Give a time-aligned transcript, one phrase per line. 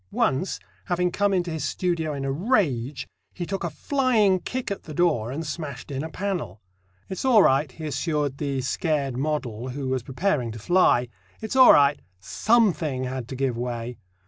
[0.09, 4.81] Once, having come into his studio in a rage, he "took a flying kick at
[4.85, 6.59] the door, and smashed in a panel."
[7.07, 11.07] "It's all right," he assured the scared model, who was preparing to fly;
[11.39, 13.99] "it's all right something had to give way."